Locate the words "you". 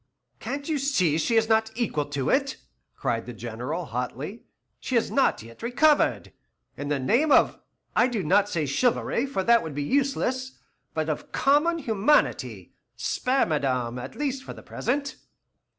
0.67-0.79